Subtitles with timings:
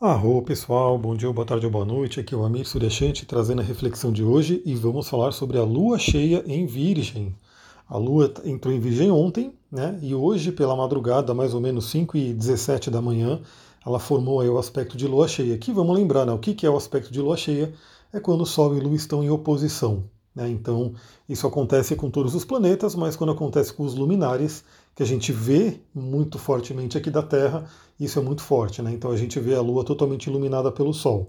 [0.00, 2.20] Arro pessoal, bom dia, boa tarde ou boa noite.
[2.20, 5.64] Aqui é o Amir Suryashanti trazendo a reflexão de hoje e vamos falar sobre a
[5.64, 7.34] lua cheia em Virgem.
[7.88, 9.98] A lua entrou em Virgem ontem, né?
[10.00, 13.40] E hoje, pela madrugada, mais ou menos 5 e 17 da manhã,
[13.84, 15.56] ela formou aí o aspecto de lua cheia.
[15.56, 16.32] Aqui vamos lembrar, né?
[16.32, 17.74] O que é o aspecto de lua cheia?
[18.12, 20.04] É quando Sol e Lua estão em oposição.
[20.38, 20.48] Né?
[20.48, 20.94] Então,
[21.28, 24.62] isso acontece com todos os planetas, mas quando acontece com os luminares,
[24.94, 27.68] que a gente vê muito fortemente aqui da Terra,
[27.98, 28.80] isso é muito forte.
[28.80, 28.92] Né?
[28.92, 31.28] Então, a gente vê a Lua totalmente iluminada pelo Sol.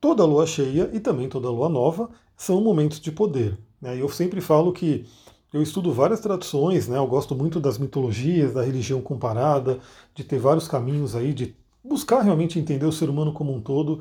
[0.00, 3.56] Toda lua cheia e também toda lua nova são momentos de poder.
[3.80, 4.02] Né?
[4.02, 5.06] Eu sempre falo que
[5.52, 6.98] eu estudo várias tradições, né?
[6.98, 9.78] eu gosto muito das mitologias, da religião comparada,
[10.12, 14.00] de ter vários caminhos aí, de buscar realmente entender o ser humano como um todo.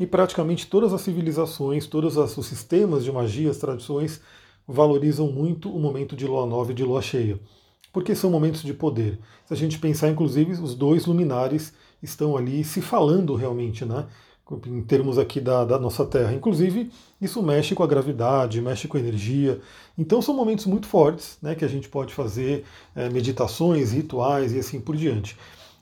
[0.00, 4.18] E praticamente todas as civilizações, todos os sistemas de magia, as tradições,
[4.66, 7.38] valorizam muito o momento de lua nova e de lua cheia,
[7.92, 9.18] porque são momentos de poder.
[9.44, 14.06] Se a gente pensar, inclusive, os dois luminares estão ali se falando realmente, né?
[14.66, 16.32] Em termos aqui da, da nossa Terra.
[16.32, 19.60] Inclusive, isso mexe com a gravidade, mexe com a energia.
[19.98, 22.64] Então, são momentos muito fortes né, que a gente pode fazer
[22.96, 25.36] é, meditações, rituais e assim por diante.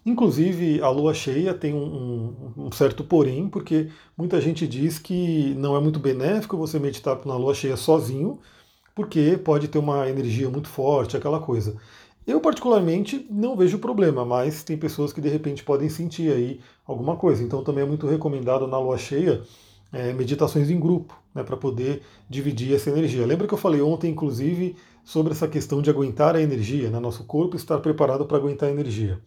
[0.09, 5.77] Inclusive, a lua cheia tem um, um, certo porém, porque muita gente diz que não
[5.77, 8.41] é muito benéfico você meditar na lua cheia sozinho,
[8.95, 11.77] porque pode ter uma energia muito forte, aquela coisa.
[12.27, 17.15] Eu, particularmente, não vejo problema, mas tem pessoas que de repente podem sentir aí alguma
[17.15, 17.43] coisa.
[17.43, 19.43] Então, também é muito recomendado na lua cheia
[19.93, 23.27] é, meditações em grupo, né, para poder dividir essa energia.
[23.27, 27.25] Lembra que eu falei ontem, inclusive, sobre essa questão de aguentar a energia, né, nosso
[27.25, 29.21] corpo estar preparado para aguentar a energia.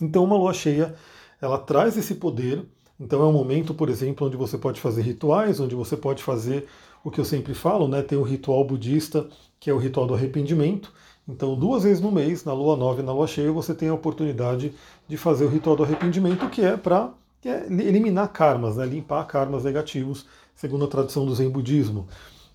[0.00, 0.94] Então, uma lua cheia,
[1.40, 2.64] ela traz esse poder.
[2.98, 6.66] Então, é um momento, por exemplo, onde você pode fazer rituais, onde você pode fazer
[7.04, 8.02] o que eu sempre falo, né?
[8.02, 9.28] Tem o ritual budista,
[9.60, 10.92] que é o ritual do arrependimento.
[11.28, 13.94] Então, duas vezes no mês, na lua nova e na lua cheia, você tem a
[13.94, 14.72] oportunidade
[15.08, 17.12] de fazer o ritual do arrependimento, que é para
[17.44, 18.84] é eliminar karmas, né?
[18.84, 22.08] limpar karmas negativos, segundo a tradição do Zen budismo.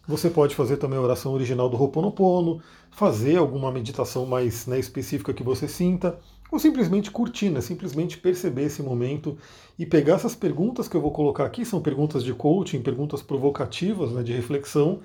[0.08, 5.34] Você pode fazer também a oração original do Ho'oponopono, fazer alguma meditação mais né, específica
[5.34, 6.20] que você sinta,
[6.52, 7.62] ou simplesmente curtir, né?
[7.62, 9.38] simplesmente perceber esse momento
[9.80, 14.12] e pegar essas perguntas que eu vou colocar aqui, são perguntas de coaching, perguntas provocativas,
[14.12, 15.00] né, de reflexão,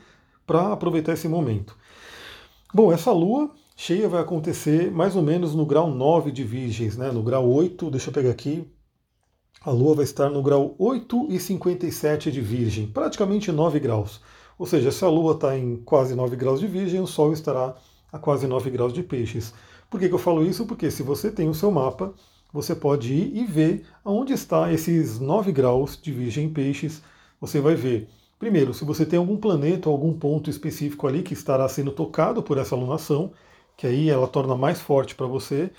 [0.44, 1.76] para aproveitar esse momento.
[2.74, 7.12] Bom, essa lua cheia vai acontecer mais ou menos no grau 9 de Virgens, né?
[7.12, 8.66] no grau 8, deixa eu pegar aqui,
[9.62, 14.20] a lua vai estar no grau 8 e 57 de Virgem, praticamente 9 graus.
[14.58, 17.74] Ou seja, se a lua está em quase 9 graus de Virgem, o Sol estará
[18.12, 19.52] a quase 9 graus de Peixes.
[19.90, 20.66] Por que, que eu falo isso?
[20.66, 22.12] Porque se você tem o seu mapa,
[22.52, 27.02] você pode ir e ver aonde está esses 9 graus de Virgem Peixes.
[27.40, 28.08] Você vai ver,
[28.38, 32.58] primeiro, se você tem algum planeta algum ponto específico ali que estará sendo tocado por
[32.58, 33.32] essa alunação,
[33.76, 35.70] que aí ela torna mais forte para você.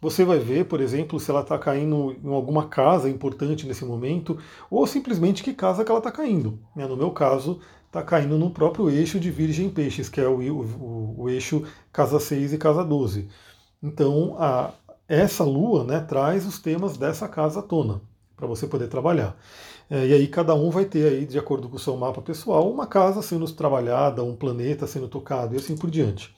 [0.00, 4.38] Você vai ver, por exemplo, se ela está caindo em alguma casa importante nesse momento,
[4.70, 6.58] ou simplesmente que casa que ela está caindo.
[6.74, 6.86] Né?
[6.86, 7.60] No meu caso,
[7.96, 12.20] está caindo no próprio eixo de Virgem Peixes, que é o, o, o eixo casa
[12.20, 13.28] 6 e casa 12.
[13.82, 14.72] Então, a,
[15.08, 18.02] essa lua né, traz os temas dessa casa à tona,
[18.36, 19.34] para você poder trabalhar.
[19.88, 22.70] É, e aí cada um vai ter aí, de acordo com o seu mapa pessoal,
[22.70, 26.34] uma casa sendo trabalhada, um planeta sendo tocado e assim por diante.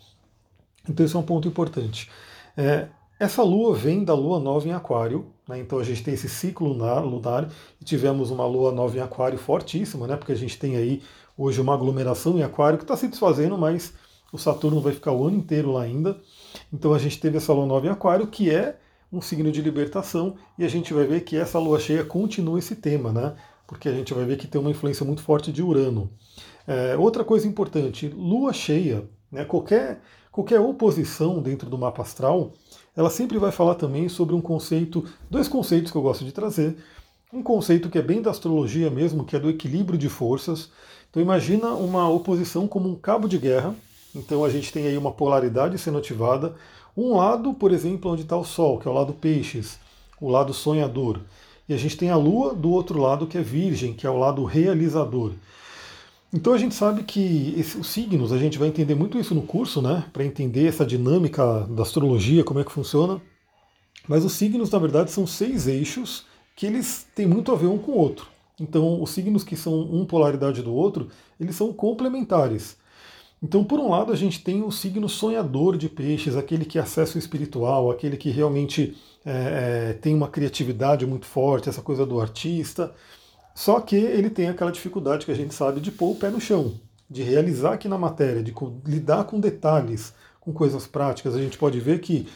[0.88, 2.08] Então esse é um ponto importante.
[2.56, 6.28] É, essa lua vem da lua nova em aquário, né, então a gente tem esse
[6.28, 10.56] ciclo lunar, lunar, e tivemos uma lua nova em aquário fortíssima, né, porque a gente
[10.58, 11.02] tem aí
[11.38, 13.94] hoje uma aglomeração em aquário que está se desfazendo, mas
[14.32, 16.20] o Saturno vai ficar o ano inteiro lá ainda.
[16.72, 18.76] Então a gente teve essa lua nova em Aquário, que é
[19.10, 22.76] um signo de libertação, e a gente vai ver que essa lua cheia continua esse
[22.76, 23.34] tema, né?
[23.66, 26.10] Porque a gente vai ver que tem uma influência muito forte de Urano.
[26.66, 29.44] É, outra coisa importante, lua cheia, né?
[29.44, 32.52] Qualquer, qualquer oposição dentro do mapa astral,
[32.94, 36.76] ela sempre vai falar também sobre um conceito, dois conceitos que eu gosto de trazer.
[37.32, 40.70] Um conceito que é bem da astrologia mesmo, que é do equilíbrio de forças.
[41.10, 43.74] Então imagina uma oposição como um cabo de guerra,
[44.14, 46.54] então a gente tem aí uma polaridade sendo ativada.
[46.96, 49.78] Um lado, por exemplo, onde está o Sol, que é o lado peixes,
[50.20, 51.20] o lado sonhador.
[51.68, 54.18] E a gente tem a Lua do outro lado, que é Virgem, que é o
[54.18, 55.32] lado realizador.
[56.32, 59.42] Então a gente sabe que esse, os signos, a gente vai entender muito isso no
[59.42, 60.04] curso, né?
[60.12, 63.20] Para entender essa dinâmica da astrologia, como é que funciona.
[64.06, 67.78] Mas os signos, na verdade, são seis eixos que eles têm muito a ver um
[67.78, 68.26] com o outro.
[68.60, 71.08] Então, os signos que são um polaridade do outro,
[71.38, 72.76] eles são complementares.
[73.42, 77.16] Então, por um lado, a gente tem o signo sonhador de peixes, aquele que acessa
[77.16, 82.20] o espiritual, aquele que realmente é, é, tem uma criatividade muito forte, essa coisa do
[82.20, 82.92] artista.
[83.54, 86.40] Só que ele tem aquela dificuldade que a gente sabe de pôr o pé no
[86.40, 86.74] chão,
[87.08, 88.52] de realizar aqui na matéria, de
[88.84, 91.34] lidar com detalhes, com coisas práticas.
[91.34, 92.26] A gente pode ver que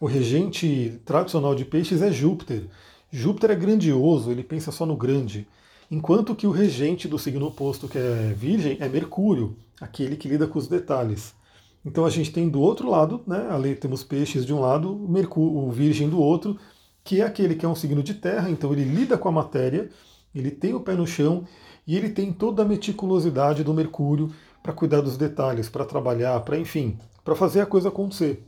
[0.00, 2.64] o regente tradicional de peixes é Júpiter.
[3.10, 5.46] Júpiter é grandioso, ele pensa só no grande,
[5.90, 10.46] enquanto que o regente do signo oposto, que é Virgem, é Mercúrio, aquele que lida
[10.46, 11.34] com os detalhes.
[11.84, 15.58] Então a gente tem do outro lado, né, ali temos peixes de um lado, Mercúrio,
[15.58, 16.58] o Virgem do outro,
[17.04, 19.88] que é aquele que é um signo de terra, então ele lida com a matéria,
[20.34, 21.46] ele tem o pé no chão
[21.86, 26.58] e ele tem toda a meticulosidade do Mercúrio para cuidar dos detalhes, para trabalhar, para
[26.58, 28.44] enfim, para fazer a coisa acontecer.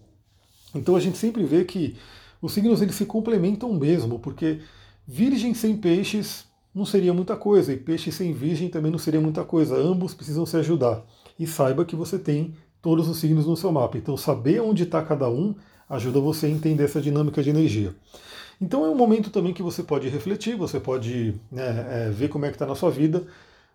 [0.75, 1.97] Então a gente sempre vê que
[2.43, 4.61] os signos eles se complementam mesmo, porque
[5.07, 6.48] Virgem sem peixes
[6.79, 9.77] não seria muita coisa, e peixe sem virgem também não seria muita coisa.
[9.77, 11.05] Ambos precisam se ajudar.
[11.37, 13.99] E saiba que você tem todos os signos no seu mapa.
[13.99, 15.57] Então, saber onde está cada um
[15.91, 17.93] ajuda você a entender essa dinâmica de energia.
[18.61, 22.45] Então, é um momento também que você pode refletir, você pode né, é, ver como
[22.45, 23.27] é que está na sua vida,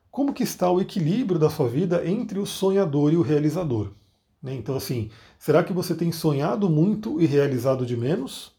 [0.09, 3.91] como que está o equilíbrio da sua vida entre o sonhador e o realizador.
[4.41, 4.53] Né?
[4.55, 8.52] Então, assim, será que você tem sonhado muito e realizado de menos?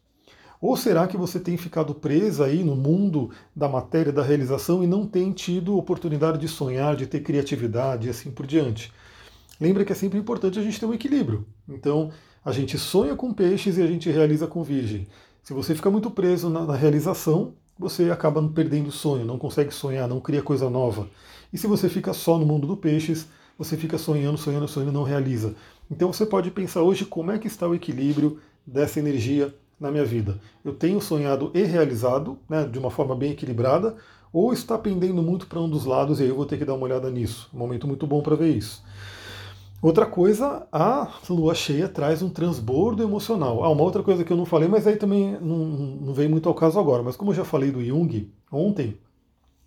[0.65, 4.87] Ou será que você tem ficado presa aí no mundo da matéria, da realização e
[4.87, 8.91] não tem tido oportunidade de sonhar, de ter criatividade e assim por diante?
[9.61, 11.45] Lembra que é sempre importante a gente ter um equilíbrio.
[11.69, 12.11] Então,
[12.43, 15.07] a gente sonha com peixes e a gente realiza com virgem.
[15.43, 19.71] Se você fica muito preso na, na realização, você acaba perdendo o sonho, não consegue
[19.71, 21.07] sonhar, não cria coisa nova.
[21.53, 23.29] E se você fica só no mundo do peixes,
[23.59, 25.55] você fica sonhando, sonhando, sonhando e não realiza.
[25.91, 30.05] Então você pode pensar hoje como é que está o equilíbrio dessa energia na minha
[30.05, 30.39] vida.
[30.65, 33.97] Eu tenho sonhado e realizado, né, de uma forma bem equilibrada,
[34.33, 36.75] ou está pendendo muito para um dos lados e aí eu vou ter que dar
[36.75, 37.49] uma olhada nisso.
[37.55, 38.83] Um momento muito bom para ver isso.
[39.81, 43.63] Outra coisa, a lua cheia traz um transbordo emocional.
[43.63, 46.49] Ah, uma outra coisa que eu não falei, mas aí também não, não vem muito
[46.49, 48.97] ao caso agora, mas como eu já falei do Jung ontem,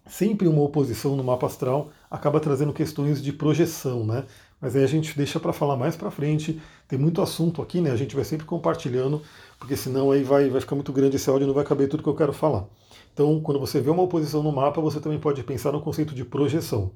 [0.08, 4.26] sempre uma oposição no mapa astral acaba trazendo questões de projeção, né?
[4.60, 6.60] Mas aí a gente deixa para falar mais para frente.
[6.88, 7.92] Tem muito assunto aqui, né?
[7.92, 9.22] A gente vai sempre compartilhando,
[9.60, 12.02] porque senão aí vai, vai ficar muito grande esse áudio e não vai caber tudo
[12.02, 12.66] que eu quero falar.
[13.14, 16.24] Então, quando você vê uma oposição no mapa, você também pode pensar no conceito de
[16.24, 16.92] projeção.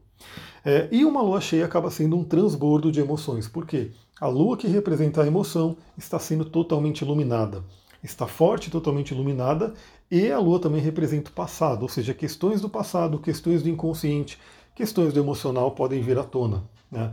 [0.63, 3.47] É, e uma lua cheia acaba sendo um transbordo de emoções.
[3.47, 3.91] Por quê?
[4.19, 7.63] A lua que representa a emoção está sendo totalmente iluminada.
[8.03, 9.73] Está forte, totalmente iluminada,
[10.09, 14.37] e a lua também representa o passado, ou seja, questões do passado, questões do inconsciente,
[14.75, 16.63] questões do emocional podem vir à tona.
[16.91, 17.11] Né?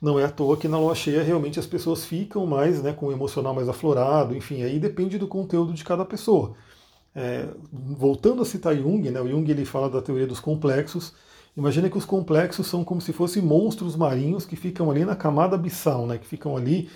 [0.00, 3.06] Não é à toa que na lua cheia realmente as pessoas ficam mais né, com
[3.06, 6.54] o emocional mais aflorado, enfim, aí depende do conteúdo de cada pessoa.
[7.14, 11.12] É, voltando a citar Jung, né, o Jung ele fala da teoria dos complexos.
[11.56, 15.56] Imagina que os complexos são como se fossem monstros marinhos que ficam ali na camada
[15.56, 16.88] abissal, né, que ficam ali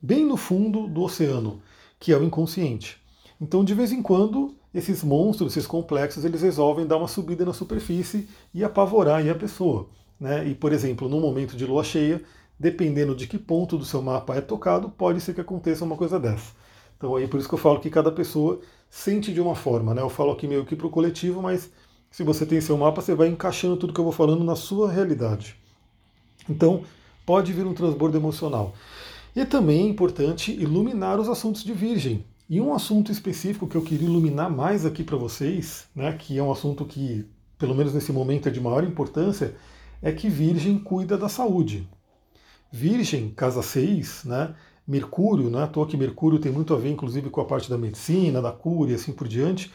[0.00, 1.60] bem no fundo do oceano,
[1.98, 3.00] que é o inconsciente.
[3.40, 7.54] Então, de vez em quando, esses monstros, esses complexos, eles resolvem dar uma subida na
[7.54, 9.88] superfície e apavorar a pessoa.
[10.20, 10.48] Né?
[10.48, 12.22] E, por exemplo, no momento de lua cheia,
[12.58, 16.20] dependendo de que ponto do seu mapa é tocado, pode ser que aconteça uma coisa
[16.20, 16.52] dessa.
[16.98, 20.02] Então aí por isso que eu falo que cada pessoa sente de uma forma, né?
[20.02, 21.70] Eu falo aqui meio que para o coletivo, mas
[22.10, 24.92] se você tem seu mapa, você vai encaixando tudo que eu vou falando na sua
[24.92, 25.56] realidade.
[26.48, 26.82] Então
[27.24, 28.74] pode vir um transbordo emocional.
[29.34, 32.26] E também é importante iluminar os assuntos de Virgem.
[32.48, 36.42] E um assunto específico que eu queria iluminar mais aqui para vocês, né, que é
[36.42, 37.24] um assunto que,
[37.56, 39.54] pelo menos nesse momento, é de maior importância,
[40.02, 41.88] é que Virgem cuida da saúde.
[42.72, 44.54] Virgem, casa 6, né?
[44.86, 47.68] Mercúrio, não é à toa que Mercúrio tem muito a ver, inclusive, com a parte
[47.70, 49.72] da medicina, da cura e assim por diante.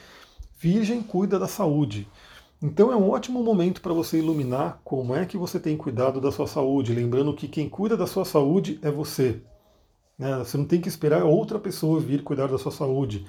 [0.57, 2.07] Virgem cuida da saúde.
[2.62, 6.31] Então é um ótimo momento para você iluminar como é que você tem cuidado da
[6.31, 9.42] sua saúde, lembrando que quem cuida da sua saúde é você.
[10.18, 10.38] Né?
[10.40, 13.26] Você não tem que esperar outra pessoa vir cuidar da sua saúde.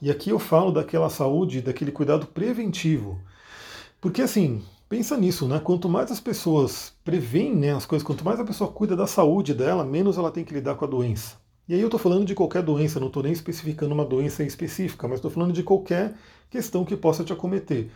[0.00, 3.20] E aqui eu falo daquela saúde, daquele cuidado preventivo.
[4.00, 5.60] Porque assim, Pensa nisso, né?
[5.60, 9.54] Quanto mais as pessoas preveem né, as coisas, quanto mais a pessoa cuida da saúde
[9.54, 11.36] dela, menos ela tem que lidar com a doença.
[11.68, 15.06] E aí eu estou falando de qualquer doença, não estou nem especificando uma doença específica,
[15.06, 16.16] mas estou falando de qualquer
[16.50, 17.88] questão que possa te acometer.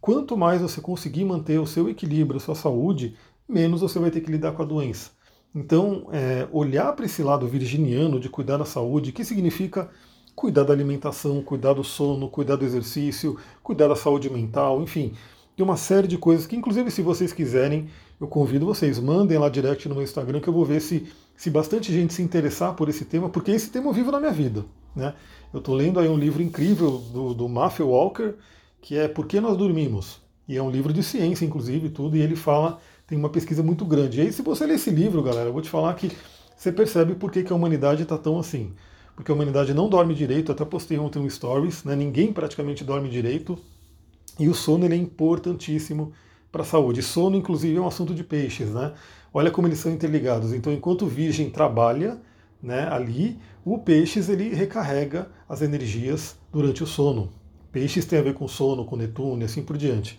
[0.00, 3.16] Quanto mais você conseguir manter o seu equilíbrio, a sua saúde,
[3.48, 5.12] menos você vai ter que lidar com a doença.
[5.54, 9.88] Então, é, olhar para esse lado virginiano de cuidar da saúde, que significa
[10.34, 15.14] cuidar da alimentação, cuidar do sono, cuidar do exercício, cuidar da saúde mental, enfim,
[15.62, 17.88] e uma série de coisas que, inclusive, se vocês quiserem,
[18.20, 21.50] eu convido vocês, mandem lá direct no meu Instagram que eu vou ver se, se
[21.50, 24.64] bastante gente se interessar por esse tema, porque esse tema eu vivo na minha vida.
[24.94, 25.14] Né?
[25.52, 28.34] Eu estou lendo aí um livro incrível do, do Matthew Walker,
[28.80, 30.20] que é Por que Nós Dormimos?
[30.48, 33.84] E é um livro de ciência, inclusive, tudo, e ele fala, tem uma pesquisa muito
[33.84, 34.18] grande.
[34.18, 36.10] E aí, se você ler esse livro, galera, eu vou te falar que
[36.56, 38.72] você percebe por que, que a humanidade está tão assim.
[39.14, 41.94] Porque a humanidade não dorme direito, até postei ontem um stories, né?
[41.94, 43.58] ninguém praticamente dorme direito,
[44.38, 46.12] e o sono ele é importantíssimo
[46.50, 47.02] para a saúde.
[47.02, 48.92] Sono, inclusive, é um assunto de peixes, né?
[49.32, 50.52] Olha como eles são interligados.
[50.52, 52.20] Então, enquanto o virgem trabalha
[52.62, 57.30] né, ali, o peixes ele recarrega as energias durante o sono.
[57.72, 60.18] Peixes tem a ver com sono, com Netuno e assim por diante.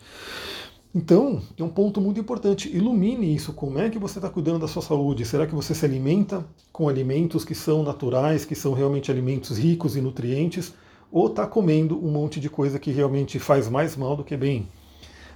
[0.95, 2.75] Então, é um ponto muito importante.
[2.75, 3.53] Ilumine isso.
[3.53, 5.25] Como é que você está cuidando da sua saúde?
[5.25, 9.95] Será que você se alimenta com alimentos que são naturais, que são realmente alimentos ricos
[9.95, 10.73] em nutrientes?
[11.13, 14.67] Ou está comendo um monte de coisa que realmente faz mais mal do que bem?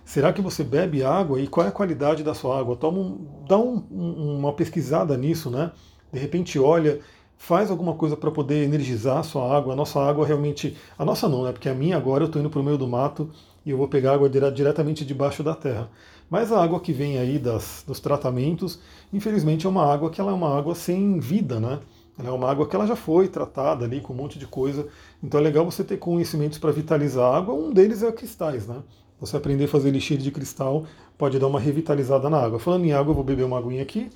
[0.04, 2.76] Será que você bebe água e qual é a qualidade da sua água?
[2.76, 5.72] Toma um, dá um, uma pesquisada nisso, né?
[6.12, 7.00] De repente olha,
[7.38, 9.74] faz alguma coisa para poder energizar a sua água.
[9.74, 10.76] A nossa água realmente.
[10.98, 11.52] A nossa não, né?
[11.52, 13.30] Porque a minha agora eu estou indo para o meio do mato
[13.64, 15.92] e eu vou pegar água diretamente debaixo da terra.
[16.28, 18.80] Mas a água que vem aí das, dos tratamentos,
[19.14, 21.80] infelizmente é uma água que ela é uma água sem vida, né?
[22.24, 24.88] É uma água que ela já foi tratada ali com um monte de coisa.
[25.24, 27.54] Então é legal você ter conhecimentos para vitalizar a água.
[27.54, 28.82] Um deles é cristais, né?
[29.20, 30.86] Você aprender a fazer elixir de cristal
[31.18, 32.60] pode dar uma revitalizada na água.
[32.60, 34.10] Falando em água, eu vou beber uma aguinha aqui,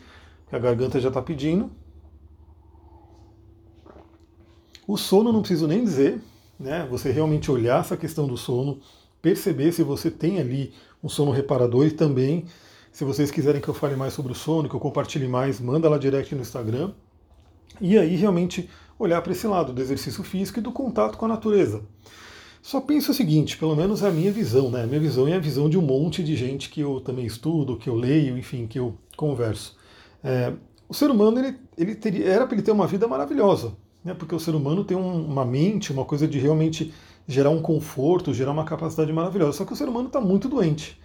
[0.50, 1.72] que a garganta já está pedindo.
[4.88, 6.22] O sono não preciso nem dizer,
[6.60, 6.88] né?
[6.90, 8.80] Você realmente olhar essa questão do sono
[9.22, 12.46] perceber se você tem ali um sono reparador e também,
[12.92, 15.88] se vocês quiserem que eu fale mais sobre o sono, que eu compartilhe mais, manda
[15.88, 16.92] lá direct no Instagram.
[17.80, 21.30] E aí realmente olhar para esse lado do exercício físico e do contato com a
[21.30, 21.82] natureza.
[22.62, 24.84] Só penso o seguinte, pelo menos é a minha visão, né?
[24.84, 27.78] A minha visão é a visão de um monte de gente que eu também estudo,
[27.78, 29.76] que eu leio, enfim, que eu converso.
[30.24, 30.54] É,
[30.88, 33.76] o ser humano ele, ele teria, era para ele ter uma vida maravilhosa,
[34.06, 34.14] né?
[34.14, 36.94] Porque o ser humano tem um, uma mente, uma coisa de realmente
[37.28, 39.54] gerar um conforto, gerar uma capacidade maravilhosa.
[39.54, 41.00] Só que o ser humano está muito doente.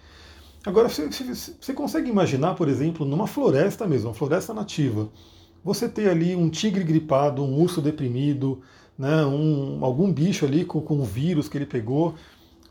[0.65, 5.09] Agora, você, consegue imaginar, por exemplo, numa floresta mesmo, uma floresta nativa,
[5.67, 8.61] você ter ali um tigre gripado, um urso deprimido,
[8.97, 12.15] né, um, algum bicho ali com, com vírus que ele pegou.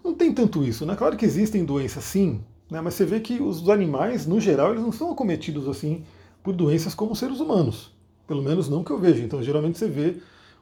[0.03, 0.97] Não tem tanto isso, né?
[0.97, 4.83] Claro que existem doenças sim, né, mas você vê que os animais, no geral, eles
[4.83, 6.05] não são acometidos assim
[6.43, 7.93] por doenças como seres humanos.
[8.27, 9.23] Pelo menos não que eu vejo.
[9.23, 10.17] Então, geralmente você vê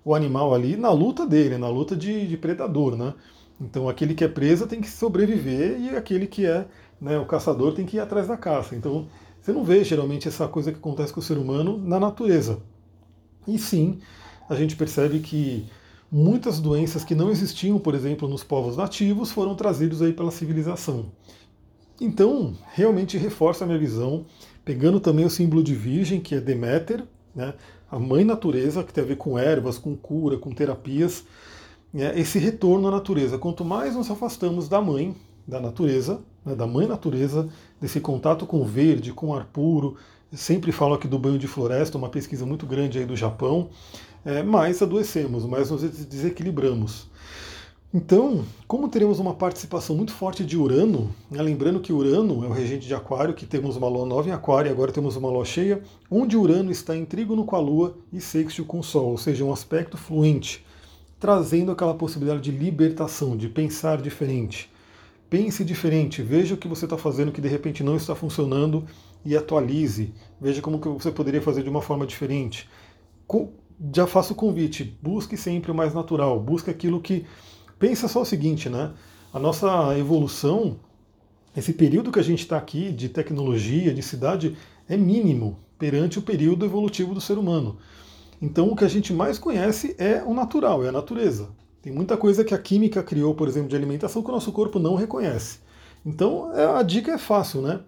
[0.04, 3.14] o animal ali na luta dele, na luta de, de predador, né?
[3.60, 6.66] Então aquele que é presa tem que sobreviver e aquele que é
[7.00, 8.74] né, o caçador tem que ir atrás da caça.
[8.74, 9.06] Então
[9.40, 12.60] você não vê geralmente essa coisa que acontece com o ser humano na natureza.
[13.46, 13.98] E sim,
[14.48, 15.66] a gente percebe que
[16.10, 21.12] muitas doenças que não existiam, por exemplo, nos povos nativos, foram trazidas aí pela civilização.
[22.00, 24.24] Então, realmente reforça a minha visão,
[24.64, 27.54] pegando também o símbolo de virgem, que é Deméter, né?
[27.90, 31.24] a mãe natureza, que tem a ver com ervas, com cura, com terapias,
[31.94, 33.38] né, esse retorno à natureza.
[33.38, 35.14] Quanto mais nos afastamos da mãe,
[35.46, 37.48] da natureza, né, da mãe natureza,
[37.80, 39.96] desse contato com o verde, com o ar puro,
[40.32, 43.70] sempre falo aqui do banho de floresta, uma pesquisa muito grande aí do Japão,
[44.24, 47.08] é, mais adoecemos, mais nos desequilibramos.
[47.96, 52.52] Então, como teremos uma participação muito forte de Urano, né, lembrando que Urano é o
[52.52, 55.44] regente de Aquário, que temos uma lua nova em Aquário e agora temos uma lua
[55.44, 59.18] cheia, onde Urano está em trígono com a Lua e sextil com o Sol, ou
[59.18, 60.63] seja, um aspecto fluente,
[61.24, 64.70] trazendo aquela possibilidade de libertação, de pensar diferente.
[65.30, 68.84] Pense diferente, veja o que você está fazendo que de repente não está funcionando
[69.24, 70.12] e atualize.
[70.38, 72.68] Veja como que você poderia fazer de uma forma diferente.
[73.94, 77.24] Já faço o convite, busque sempre o mais natural, busque aquilo que
[77.78, 78.92] pensa só o seguinte, né?
[79.32, 80.76] A nossa evolução,
[81.56, 86.22] esse período que a gente está aqui de tecnologia, de cidade, é mínimo perante o
[86.22, 87.78] período evolutivo do ser humano.
[88.44, 91.48] Então o que a gente mais conhece é o natural, é a natureza.
[91.80, 94.78] Tem muita coisa que a química criou, por exemplo, de alimentação, que o nosso corpo
[94.78, 95.60] não reconhece.
[96.04, 97.80] Então é, a dica é fácil, né?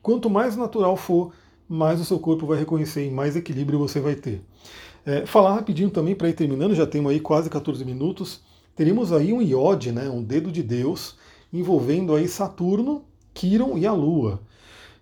[0.00, 1.32] Quanto mais natural for,
[1.68, 4.40] mais o seu corpo vai reconhecer e mais equilíbrio você vai ter.
[5.04, 8.42] É, falar rapidinho também para ir terminando, já temos aí quase 14 minutos
[8.76, 11.16] teríamos aí um iode, né, um dedo de Deus,
[11.50, 14.40] envolvendo aí Saturno, Quiron e a Lua.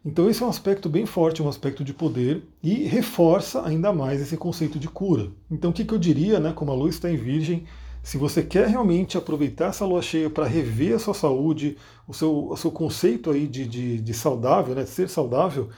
[0.05, 4.21] Então esse é um aspecto bem forte, um aspecto de poder e reforça ainda mais
[4.21, 5.31] esse conceito de cura.
[5.51, 7.65] Então o que, que eu diria, né, como a Lua está em Virgem,
[8.03, 12.51] se você quer realmente aproveitar essa lua cheia para rever a sua saúde, o seu,
[12.51, 15.71] o seu conceito aí de, de, de saudável, né, de ser saudável,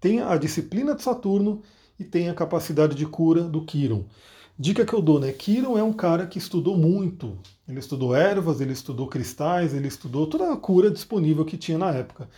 [0.00, 1.60] tenha a disciplina de Saturno
[1.98, 4.04] e tenha a capacidade de cura do Quiron.
[4.56, 5.32] Dica que eu dou, né?
[5.32, 7.36] Kiron é um cara que estudou muito.
[7.68, 11.90] Ele estudou ervas, ele estudou cristais, ele estudou toda a cura disponível que tinha na
[11.90, 12.28] época.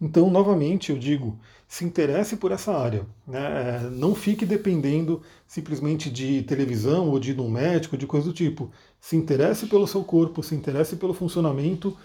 [0.00, 3.06] Então, novamente, eu digo, se interesse por essa área.
[3.26, 3.90] Né?
[3.92, 8.70] Não fique dependendo simplesmente de televisão ou de no médico, de coisa do tipo.
[9.00, 11.96] Se interesse pelo seu corpo, se interesse pelo funcionamento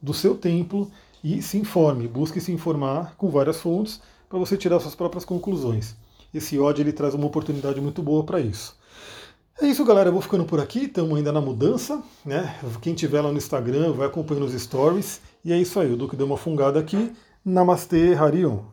[0.00, 0.90] do seu templo
[1.22, 2.06] e se informe.
[2.06, 5.96] Busque se informar com várias fontes para você tirar suas próprias conclusões.
[6.32, 8.78] Esse ódio ele traz uma oportunidade muito boa para isso.
[9.60, 10.08] É isso, galera.
[10.08, 10.84] Eu vou ficando por aqui.
[10.84, 12.56] Estamos ainda na mudança, né?
[12.80, 15.20] Quem tiver lá no Instagram vai acompanhando os stories.
[15.44, 15.92] E é isso aí.
[15.92, 17.12] O Duque deu uma fungada aqui.
[17.44, 18.64] Namastê, Harion.